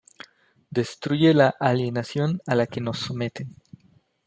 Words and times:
destruye 0.71 1.31
la 1.35 1.53
alienación 1.59 2.41
a 2.47 2.55
la 2.55 2.65
que 2.65 2.81
nos 2.81 2.97
someten 2.97 3.55